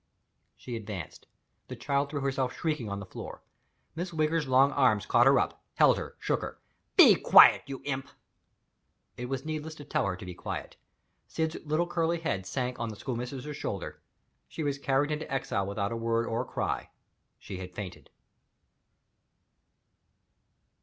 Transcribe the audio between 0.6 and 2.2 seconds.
advanced. The child